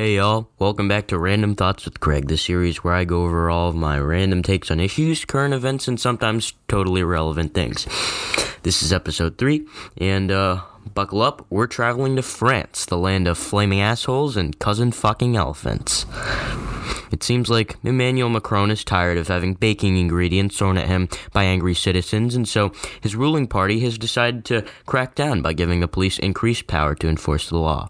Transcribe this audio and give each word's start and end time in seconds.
Hey 0.00 0.14
y'all, 0.14 0.48
welcome 0.60 0.86
back 0.86 1.08
to 1.08 1.18
Random 1.18 1.56
Thoughts 1.56 1.84
with 1.84 1.98
Craig, 1.98 2.28
the 2.28 2.36
series 2.36 2.84
where 2.84 2.94
I 2.94 3.04
go 3.04 3.24
over 3.24 3.50
all 3.50 3.68
of 3.68 3.74
my 3.74 3.98
random 3.98 4.44
takes 4.44 4.70
on 4.70 4.78
issues, 4.78 5.24
current 5.24 5.52
events, 5.52 5.88
and 5.88 5.98
sometimes 5.98 6.52
totally 6.68 7.00
irrelevant 7.00 7.52
things. 7.52 7.84
This 8.62 8.80
is 8.80 8.92
episode 8.92 9.38
3, 9.38 9.66
and 9.96 10.30
uh, 10.30 10.62
buckle 10.94 11.20
up, 11.20 11.44
we're 11.50 11.66
traveling 11.66 12.14
to 12.14 12.22
France, 12.22 12.86
the 12.86 12.96
land 12.96 13.26
of 13.26 13.38
flaming 13.38 13.80
assholes 13.80 14.36
and 14.36 14.56
cousin 14.60 14.92
fucking 14.92 15.34
elephants. 15.34 16.06
It 17.10 17.24
seems 17.24 17.50
like 17.50 17.74
Emmanuel 17.82 18.28
Macron 18.28 18.70
is 18.70 18.84
tired 18.84 19.18
of 19.18 19.26
having 19.26 19.54
baking 19.54 19.96
ingredients 19.96 20.58
thrown 20.58 20.78
at 20.78 20.86
him 20.86 21.08
by 21.32 21.42
angry 21.42 21.74
citizens, 21.74 22.36
and 22.36 22.48
so 22.48 22.70
his 23.00 23.16
ruling 23.16 23.48
party 23.48 23.80
has 23.80 23.98
decided 23.98 24.44
to 24.44 24.64
crack 24.86 25.16
down 25.16 25.42
by 25.42 25.54
giving 25.54 25.80
the 25.80 25.88
police 25.88 26.20
increased 26.20 26.68
power 26.68 26.94
to 26.94 27.08
enforce 27.08 27.48
the 27.48 27.58
law. 27.58 27.88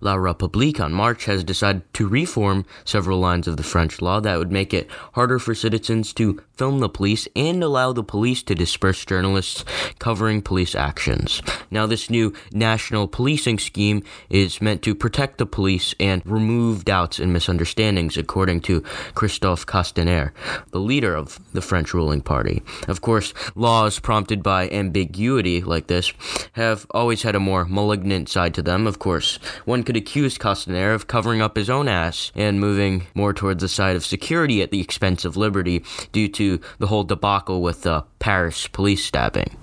La 0.00 0.14
République 0.14 0.80
En 0.80 0.92
Marche 0.92 1.24
has 1.26 1.42
decided 1.42 1.82
to 1.94 2.06
reform 2.06 2.64
several 2.84 3.18
lines 3.18 3.48
of 3.48 3.56
the 3.56 3.62
French 3.62 4.00
law 4.00 4.20
that 4.20 4.38
would 4.38 4.52
make 4.52 4.72
it 4.72 4.88
harder 5.14 5.38
for 5.38 5.54
citizens 5.54 6.12
to 6.12 6.40
film 6.56 6.80
the 6.80 6.88
police 6.88 7.28
and 7.36 7.62
allow 7.62 7.92
the 7.92 8.02
police 8.02 8.42
to 8.42 8.54
disperse 8.54 9.04
journalists 9.04 9.64
covering 9.98 10.42
police 10.42 10.74
actions. 10.74 11.40
Now, 11.70 11.86
this 11.86 12.10
new 12.10 12.32
national 12.52 13.08
policing 13.08 13.58
scheme 13.58 14.02
is 14.28 14.60
meant 14.60 14.82
to 14.82 14.94
protect 14.94 15.38
the 15.38 15.46
police 15.46 15.94
and 16.00 16.22
remove 16.24 16.84
doubts 16.84 17.18
and 17.18 17.32
misunderstandings, 17.32 18.16
according 18.16 18.60
to 18.62 18.82
Christophe 19.14 19.66
Castaner, 19.66 20.32
the 20.70 20.80
leader 20.80 21.14
of 21.14 21.38
the 21.52 21.62
French 21.62 21.94
ruling 21.94 22.20
party. 22.20 22.62
Of 22.88 23.00
course, 23.00 23.34
laws 23.54 23.98
prompted 23.98 24.42
by 24.42 24.68
ambiguity 24.70 25.62
like 25.62 25.86
this 25.86 26.12
have 26.52 26.86
always 26.90 27.22
had 27.22 27.36
a 27.36 27.40
more 27.40 27.64
malignant 27.64 28.28
side 28.28 28.54
to 28.54 28.62
them. 28.62 28.86
Of 28.86 28.98
course, 28.98 29.38
one 29.64 29.84
could 29.88 29.96
accuse 29.96 30.36
Castaner 30.36 30.94
of 30.94 31.06
covering 31.06 31.40
up 31.40 31.56
his 31.56 31.70
own 31.70 31.88
ass 31.88 32.30
and 32.34 32.60
moving 32.60 33.06
more 33.14 33.32
towards 33.32 33.62
the 33.62 33.68
side 33.70 33.96
of 33.96 34.04
security 34.04 34.60
at 34.60 34.70
the 34.70 34.82
expense 34.82 35.24
of 35.24 35.34
liberty 35.34 35.82
due 36.12 36.28
to 36.28 36.60
the 36.78 36.88
whole 36.88 37.04
debacle 37.04 37.62
with 37.62 37.84
the 37.84 38.04
Paris 38.18 38.68
police 38.68 39.02
stabbing. 39.02 39.56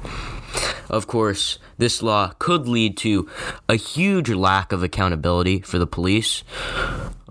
Of 0.89 1.05
course, 1.05 1.59
this 1.77 2.01
law 2.01 2.33
could 2.39 2.67
lead 2.67 2.97
to 2.97 3.29
a 3.69 3.75
huge 3.75 4.31
lack 4.31 4.71
of 4.71 4.81
accountability 4.81 5.61
for 5.61 5.77
the 5.77 5.85
police, 5.85 6.43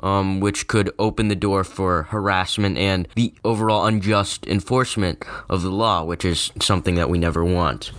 um, 0.00 0.38
which 0.38 0.68
could 0.68 0.92
open 0.96 1.26
the 1.26 1.34
door 1.34 1.64
for 1.64 2.04
harassment 2.04 2.78
and 2.78 3.08
the 3.16 3.34
overall 3.44 3.86
unjust 3.86 4.46
enforcement 4.46 5.24
of 5.48 5.62
the 5.62 5.70
law, 5.70 6.04
which 6.04 6.24
is 6.24 6.52
something 6.60 6.94
that 6.94 7.10
we 7.10 7.18
never 7.18 7.44
want. 7.44 7.90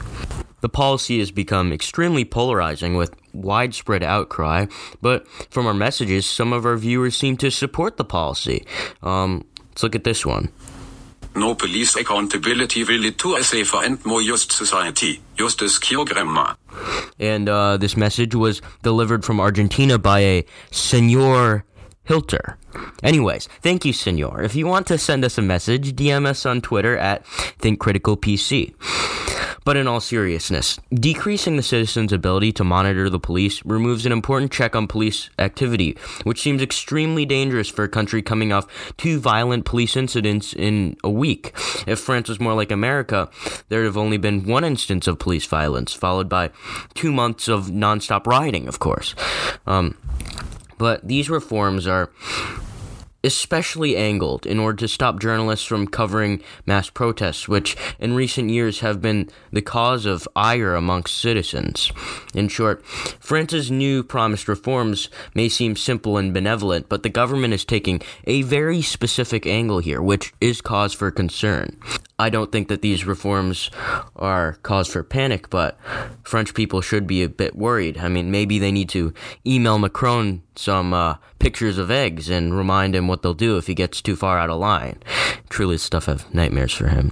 The 0.66 0.70
policy 0.70 1.20
has 1.20 1.30
become 1.30 1.72
extremely 1.72 2.26
polarizing 2.26 2.96
with 2.96 3.16
widespread 3.34 4.02
outcry, 4.02 4.66
but 5.00 5.28
from 5.52 5.68
our 5.68 5.76
messages, 5.76 6.26
some 6.26 6.52
of 6.52 6.66
our 6.66 6.76
viewers 6.76 7.16
seem 7.16 7.38
to 7.38 7.52
support 7.52 7.98
the 7.98 8.04
policy. 8.04 8.66
Um, 9.04 9.46
let's 9.70 9.84
look 9.84 9.94
at 9.94 10.06
this 10.06 10.26
one. 10.26 10.50
No 11.36 11.54
police 11.54 11.96
accountability 11.96 12.84
will 12.84 12.98
lead 12.98 13.20
to 13.20 13.36
a 13.36 13.44
safer 13.44 13.84
and 13.84 14.04
more 14.08 14.24
just 14.24 14.54
society. 14.54 15.22
Justice 15.36 15.78
Kiogremma. 15.78 16.56
And 17.20 17.48
uh, 17.48 17.78
this 17.78 17.96
message 17.96 18.34
was 18.34 18.60
delivered 18.82 19.24
from 19.24 19.40
Argentina 19.40 20.00
by 20.00 20.22
a 20.22 20.46
Senor 20.72 21.64
Hitler. 22.06 22.58
Anyways, 23.04 23.48
thank 23.62 23.86
you, 23.86 23.94
Senor. 23.94 24.42
If 24.42 24.56
you 24.56 24.66
want 24.66 24.88
to 24.88 24.98
send 24.98 25.24
us 25.26 25.38
a 25.38 25.44
message, 25.44 25.94
DM 25.94 26.26
us 26.26 26.44
on 26.44 26.62
Twitter 26.62 26.98
at 26.98 27.24
ThinkCriticalPC. 27.62 29.25
But 29.66 29.78
in 29.78 29.88
all 29.88 30.00
seriousness, 30.00 30.80
decreasing 30.94 31.58
the 31.58 31.64
citizens' 31.64 32.14
ability 32.14 32.52
to 32.54 32.64
monitor 32.64 33.10
the 33.10 33.20
police 33.20 33.66
removes 33.66 34.06
an 34.06 34.12
important 34.12 34.52
check 34.52 34.76
on 34.76 34.88
police 34.88 35.32
activity, 35.40 35.98
which 36.24 36.40
seems 36.40 36.62
extremely 36.62 37.26
dangerous 37.26 37.68
for 37.68 37.84
a 37.84 37.90
country 37.90 38.22
coming 38.22 38.54
off 38.54 38.68
two 38.98 39.20
violent 39.20 39.66
police 39.66 39.98
incidents 39.98 40.54
in 40.54 40.96
a 41.04 41.10
week. 41.10 41.52
If 41.88 42.00
France 42.00 42.30
was 42.30 42.40
more 42.40 42.54
like 42.54 42.72
America, 42.72 43.28
there'd 43.70 43.86
have 43.86 43.98
only 43.98 44.18
been 44.18 44.46
one 44.46 44.64
instance 44.64 45.08
of 45.08 45.18
police 45.18 45.46
violence, 45.48 45.94
followed 45.94 46.30
by 46.30 46.52
two 46.94 47.12
months 47.12 47.48
of 47.48 47.66
nonstop 47.66 48.28
rioting, 48.28 48.68
of 48.68 48.78
course. 48.80 49.16
Um, 49.66 49.98
but 50.78 51.08
these 51.08 51.30
reforms 51.30 51.88
are 51.88 52.12
especially 53.26 53.98
angled 53.98 54.46
in 54.46 54.60
order 54.60 54.78
to 54.78 54.88
stop 54.88 55.20
journalists 55.20 55.66
from 55.66 55.88
covering 55.88 56.42
mass 56.66 56.90
protests, 56.90 57.48
which 57.48 57.76
in 58.00 58.16
recent 58.16 58.50
years 58.50 58.80
have 58.80 59.02
been 59.02 59.30
the 59.52 59.62
cause 59.62 60.06
of 60.06 60.28
ire 60.36 60.76
amongst 60.76 61.18
citizens. 61.18 61.92
In 62.34 62.48
short, 62.48 62.86
France's 62.86 63.72
new 63.72 64.04
promised 64.04 64.48
reforms 64.48 65.10
may 65.34 65.50
seem 65.50 65.76
simple 65.76 66.18
and 66.18 66.34
benevolent, 66.34 66.88
but 66.88 67.04
the 67.04 67.10
government 67.10 67.54
is 67.54 67.66
taking 67.66 68.02
a 68.26 68.44
very 68.44 68.82
specific 68.82 69.48
angle 69.48 69.80
here, 69.80 70.02
which 70.02 70.34
is 70.40 70.62
cause 70.62 70.94
for 70.94 71.10
concern. 71.12 71.78
I 72.18 72.30
don't 72.30 72.52
think 72.52 72.70
that 72.70 72.82
these 72.82 73.06
reforms 73.06 73.70
are 74.16 74.54
cause 74.64 74.88
for 74.88 75.04
panic, 75.04 75.50
but 75.50 75.78
French 76.24 76.54
people 76.54 76.80
should 76.80 77.08
be 77.08 77.24
a 77.24 77.30
bit 77.30 77.56
worried. 77.56 77.98
I 77.98 78.08
mean, 78.08 78.32
maybe 78.32 78.58
they 78.58 78.72
need 78.72 78.88
to 78.90 79.14
email 79.46 79.78
Macron 79.78 80.42
some 80.56 80.94
uh, 80.94 81.16
pictures 81.40 81.78
of 81.78 81.92
eggs 81.92 82.30
and 82.30 82.56
remind 82.56 82.96
him 82.96 83.10
what 83.10 83.22
they'll 83.22 83.34
do 83.34 83.58
if 83.58 83.68
he 83.68 83.74
gets 83.74 84.02
too 84.02 84.16
far 84.16 84.40
out 84.40 84.50
of 84.50 84.60
line. 84.60 85.04
Truly, 85.50 85.78
stuff 85.78 86.06
have 86.06 86.34
nightmares 86.34 86.74
for 86.74 86.88
him. 86.88 87.12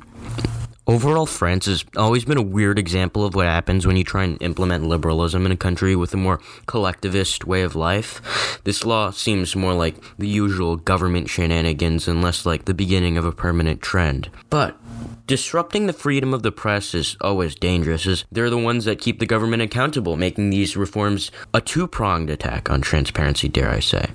Overall, 0.85 1.25
France 1.25 1.65
has 1.67 1.85
always 1.95 2.25
been 2.25 2.37
a 2.37 2.41
weird 2.41 2.77
example 2.77 3.25
of 3.25 3.35
what 3.35 3.45
happens 3.45 3.87
when 3.87 3.95
you 3.95 4.03
try 4.03 4.25
and 4.25 4.41
implement 4.41 4.83
liberalism 4.83 5.45
in 5.45 5.51
a 5.53 5.57
country 5.57 5.95
with 5.95 6.13
a 6.13 6.17
more 6.17 6.41
collectivist 6.65 7.45
way 7.45 7.61
of 7.61 7.73
life. 7.73 8.59
This 8.65 8.83
law 8.83 9.11
seems 9.11 9.55
more 9.55 9.73
like 9.73 9.95
the 10.17 10.27
usual 10.27 10.75
government 10.75 11.29
shenanigans 11.29 12.09
and 12.09 12.21
less 12.21 12.45
like 12.45 12.65
the 12.65 12.73
beginning 12.73 13.17
of 13.17 13.23
a 13.23 13.31
permanent 13.31 13.81
trend. 13.81 14.29
But 14.49 14.77
disrupting 15.25 15.87
the 15.87 15.93
freedom 15.93 16.33
of 16.33 16.43
the 16.43 16.51
press 16.51 16.93
is 16.93 17.15
always 17.21 17.55
dangerous, 17.55 18.05
as 18.05 18.25
they're 18.31 18.49
the 18.49 18.57
ones 18.57 18.85
that 18.85 18.99
keep 18.99 19.19
the 19.19 19.25
government 19.25 19.61
accountable, 19.61 20.17
making 20.17 20.49
these 20.49 20.75
reforms 20.75 21.31
a 21.53 21.61
two 21.61 21.87
pronged 21.87 22.29
attack 22.29 22.69
on 22.69 22.81
transparency, 22.81 23.47
dare 23.47 23.69
I 23.69 23.79
say. 23.79 24.07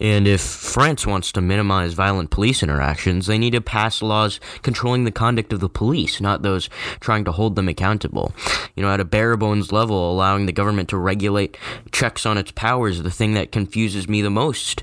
And 0.00 0.26
if 0.26 0.40
France 0.40 1.06
wants 1.06 1.30
to 1.32 1.42
minimize 1.42 1.92
violent 1.92 2.30
police 2.30 2.62
interactions, 2.62 3.26
they 3.26 3.36
need 3.36 3.52
to 3.52 3.60
pass 3.60 4.00
laws 4.00 4.40
controlling 4.62 5.04
the 5.04 5.10
conduct 5.10 5.52
of 5.52 5.60
the 5.60 5.68
police, 5.68 6.22
not 6.22 6.40
those 6.40 6.70
trying 7.00 7.24
to 7.26 7.32
hold 7.32 7.54
them 7.54 7.68
accountable. 7.68 8.32
You 8.74 8.82
know, 8.82 8.90
at 8.90 9.00
a 9.00 9.04
bare 9.04 9.36
bones 9.36 9.72
level, 9.72 10.10
allowing 10.10 10.46
the 10.46 10.52
government 10.52 10.88
to 10.88 10.96
regulate 10.96 11.58
checks 11.92 12.24
on 12.24 12.38
its 12.38 12.50
powers 12.50 12.96
is 12.96 13.02
the 13.02 13.10
thing 13.10 13.34
that 13.34 13.52
confuses 13.52 14.08
me 14.08 14.22
the 14.22 14.30
most. 14.30 14.82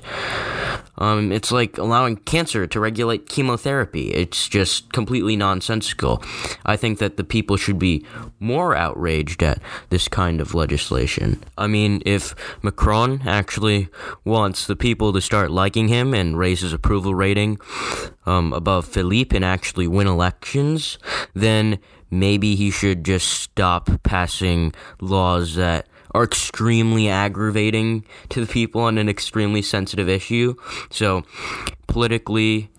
Um, 0.98 1.32
it's 1.32 1.50
like 1.50 1.78
allowing 1.78 2.16
cancer 2.16 2.66
to 2.66 2.80
regulate 2.80 3.28
chemotherapy. 3.28 4.10
It's 4.10 4.48
just 4.48 4.92
completely 4.92 5.36
nonsensical. 5.36 6.22
I 6.66 6.76
think 6.76 6.98
that 6.98 7.16
the 7.16 7.24
people 7.24 7.56
should 7.56 7.78
be 7.78 8.04
more 8.40 8.76
outraged 8.76 9.42
at 9.42 9.62
this 9.90 10.08
kind 10.08 10.40
of 10.40 10.54
legislation. 10.54 11.42
I 11.56 11.66
mean, 11.68 12.02
if 12.04 12.34
Macron 12.62 13.22
actually 13.26 13.88
wants 14.24 14.66
the 14.66 14.76
people 14.76 15.12
to 15.12 15.20
start 15.20 15.50
liking 15.50 15.88
him 15.88 16.14
and 16.14 16.38
raise 16.38 16.60
his 16.60 16.72
approval 16.72 17.14
rating 17.14 17.58
um, 18.26 18.52
above 18.52 18.86
Philippe 18.86 19.34
and 19.34 19.44
actually 19.44 19.86
win 19.86 20.06
elections, 20.06 20.98
then 21.34 21.78
maybe 22.10 22.54
he 22.56 22.70
should 22.70 23.04
just 23.04 23.28
stop 23.28 23.90
passing 24.02 24.74
laws 25.00 25.54
that 25.54 25.86
are 26.12 26.24
extremely 26.24 27.08
aggravating 27.08 28.04
to 28.30 28.44
the 28.44 28.52
people 28.52 28.82
on 28.82 28.98
an 28.98 29.08
extremely 29.08 29.62
sensitive 29.62 30.08
issue. 30.08 30.54
So, 30.90 31.24
politically, 31.86 32.70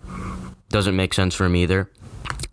doesn't 0.68 0.96
make 0.96 1.14
sense 1.14 1.34
for 1.34 1.44
him 1.46 1.56
either. 1.56 1.90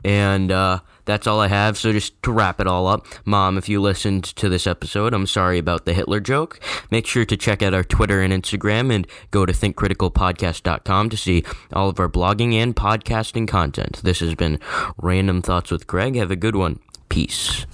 And 0.04 0.52
uh, 0.52 0.80
that's 1.06 1.28
all 1.28 1.40
I 1.40 1.48
have. 1.48 1.78
So, 1.78 1.92
just 1.92 2.22
to 2.24 2.32
wrap 2.32 2.60
it 2.60 2.68
all 2.68 2.88
up, 2.88 3.08
Mom, 3.26 3.58
if 3.58 3.70
you 3.70 3.82
listened 3.82 4.24
to 4.24 4.50
this 4.50 4.68
episode, 4.68 5.14
I'm 5.14 5.28
sorry 5.28 5.58
about 5.58 5.86
the 5.86 5.94
Hitler 5.94 6.20
joke. 6.20 6.60
Make 6.92 7.08
sure 7.08 7.26
to 7.26 7.38
check 7.38 7.62
out 7.62 7.74
our 7.74 7.84
Twitter 7.84 8.22
and 8.22 8.34
Instagram 8.34 8.94
and 8.94 9.08
go 9.32 9.46
to 9.46 9.54
thinkcriticalpodcast.com 9.54 11.10
to 11.10 11.18
see 11.18 11.44
all 11.74 11.90
of 11.90 12.00
our 12.00 12.10
blogging 12.10 12.54
and 12.54 12.76
podcasting 12.76 13.48
content. 13.48 14.02
This 14.04 14.20
has 14.20 14.36
been 14.36 14.60
Random 14.98 15.42
Thoughts 15.42 15.72
with 15.72 15.88
Greg. 15.88 16.16
Have 16.16 16.32
a 16.32 16.36
good 16.36 16.56
one. 16.56 16.80
Peace. 17.10 17.66